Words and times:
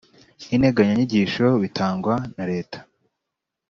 n 0.47 0.49
integanyanyigisho 0.55 1.45
bitangwa 1.63 2.15
na 2.35 2.43
Leta 2.51 2.79